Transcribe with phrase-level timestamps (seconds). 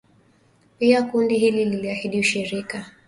[0.79, 2.85] Pia kundi hili liliahidi ushirika